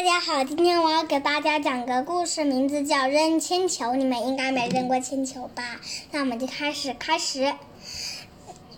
[0.00, 3.84] 大家好，今天我要给大家讲个故事，名字叫《扔铅球》。
[3.96, 5.78] 你们应该没扔过铅球吧？
[6.10, 6.94] 那我们就开始。
[6.94, 7.52] 开始，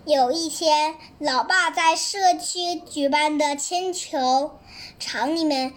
[0.04, 4.58] 有一天，老爸在社区举办的铅球
[4.98, 5.72] 场里面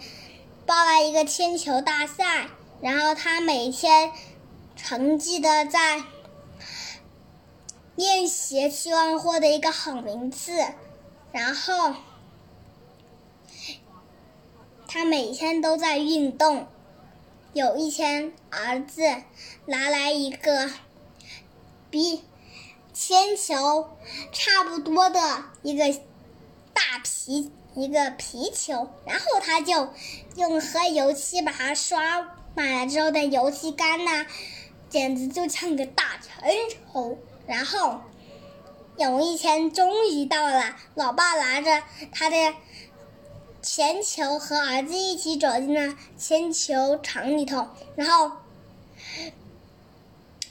[0.66, 2.48] 报了一个铅球大赛，
[2.80, 4.10] 然后他每天
[4.74, 6.02] 成绩的在
[7.94, 10.50] 练习，希望获得一个好名次，
[11.30, 11.94] 然后。
[14.96, 16.66] 他每天都在运动。
[17.52, 19.02] 有一天，儿子
[19.66, 20.70] 拿来一个
[21.90, 22.24] 比
[22.94, 23.90] 铅球
[24.32, 25.20] 差不多的
[25.60, 25.84] 一个
[26.72, 29.90] 大皮一个皮球，然后他就
[30.36, 34.24] 用和油漆把它刷满了之后，的油漆干了，
[34.88, 37.18] 简直就像个大铅球。
[37.46, 38.00] 然后
[38.96, 42.54] 有一天，终于到了，老爸拿着他的。
[43.66, 47.66] 铅球和儿子一起走进了铅球场里头，
[47.96, 48.30] 然后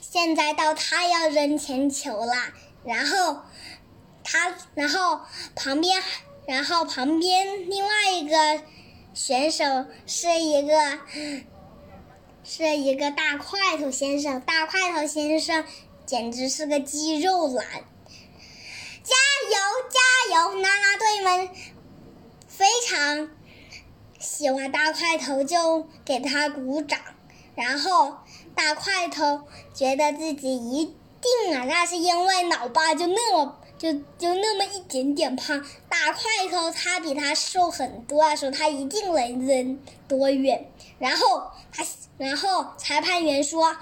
[0.01, 2.33] 现在到他要扔铅球了，
[2.83, 3.37] 然后
[4.21, 5.21] 他，然后
[5.55, 6.03] 旁边，
[6.45, 8.61] 然后旁边另外一个
[9.13, 9.63] 选手
[10.05, 10.99] 是一个
[12.43, 15.63] 是一个大块头先生，大块头先生
[16.05, 17.65] 简直是个肌肉男，
[19.01, 19.15] 加
[19.47, 19.57] 油
[19.89, 21.49] 加油，啦啦队们！
[22.57, 23.29] 非常
[24.17, 26.97] 喜欢大块头，就给他鼓掌。
[27.53, 28.17] 然后
[28.55, 29.41] 大块头
[29.73, 35.65] 觉得自己一定啊，那是因为老爸就那么就就那么一点点胖。
[35.89, 40.71] 大块头他比他瘦很多的时候他一定能扔多远。
[40.97, 41.85] 然后他，
[42.17, 43.75] 然后裁判员说，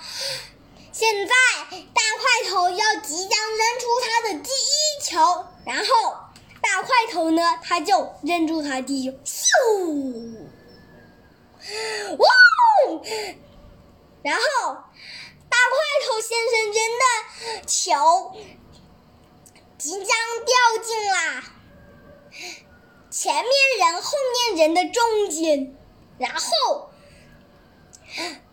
[0.91, 1.33] 现在
[1.69, 6.22] 大块头要即将扔出他的第一球，然后。
[6.75, 9.45] 大块头呢，他就扔住他弟，咻，
[12.17, 12.27] 哇！
[14.23, 14.41] 然后
[14.73, 17.05] 大块头先生扔的
[17.67, 18.33] 球
[19.77, 21.43] 即将掉进啦
[23.11, 25.75] 前面人后面人的中间，
[26.17, 26.89] 然后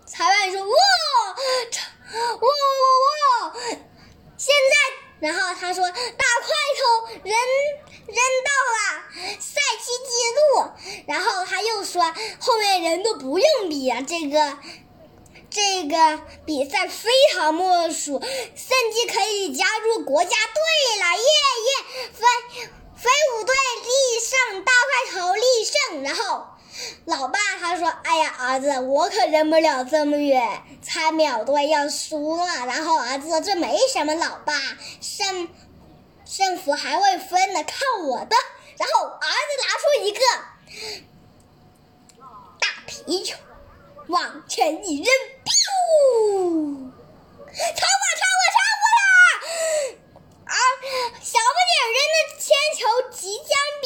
[0.04, 0.70] 裁判说：“哇，
[2.34, 3.54] 哇哇哇！”
[4.36, 6.04] 现在，然后他说：“大块
[6.76, 7.34] 头扔。”
[8.10, 9.02] 扔到了
[9.38, 12.02] 赛期记录，然后他又说
[12.38, 14.58] 后面人都不用比啊，这个
[15.50, 18.28] 这个比赛非常莫属，甚
[18.92, 21.24] 至可以加入国家队了，耶
[21.66, 22.10] 耶！
[22.12, 22.26] 飞
[22.96, 26.02] 飞舞队立胜，大块头立胜。
[26.02, 26.46] 然后
[27.04, 34.54] 老爸他说：“哎呀，儿子，我可扔不了这么远，菜鸟队要输了。”然后儿子说：“这没什么，老爸
[35.00, 35.48] 胜。”
[36.30, 38.36] 胜负还未分呢，看我的！
[38.78, 40.20] 然后儿子拿出一个
[42.60, 43.36] 大皮球，
[44.06, 45.06] 往前一扔，
[45.44, 46.92] 咻！
[47.48, 49.10] 超过，超过，超过了！
[50.44, 50.54] 啊，
[51.20, 52.46] 小不点扔的铅
[52.78, 52.80] 球
[53.10, 53.50] 即将
[53.82, 53.84] 比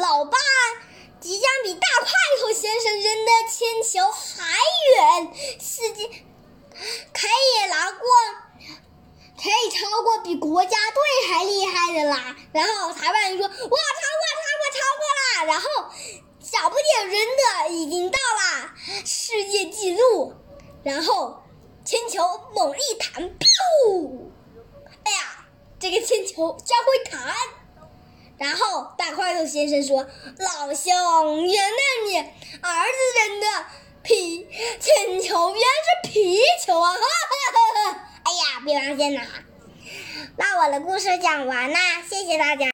[0.00, 0.36] 老爸，
[1.20, 2.10] 即将比大块
[2.40, 4.42] 头先生扔的铅球还
[4.96, 8.08] 远，世界可以拿过。
[9.36, 11.02] 可以超过比国家队
[12.02, 12.36] 啦！
[12.52, 15.68] 然后裁判说：“哇，超过，超过，超过啦！”然后
[16.40, 18.72] 小不点扔的已经到了
[19.04, 20.34] 世界纪录，
[20.82, 21.42] 然后
[21.84, 22.22] 铅球
[22.54, 24.30] 猛一弹，噗！
[25.04, 25.46] 哎呀，
[25.78, 27.34] 这个铅球真会弹！
[28.36, 30.04] 然后大块头先生说
[30.38, 33.66] ：“老兄，原谅你，儿子扔的
[34.02, 34.48] 皮
[34.80, 37.04] 铅球原来是皮球啊！”哈哈
[37.52, 38.08] 哈哈。
[38.24, 39.22] 哎呀，别忘先拿。
[40.36, 41.78] 那我的故事讲完啦，
[42.08, 42.62] 谢谢大家。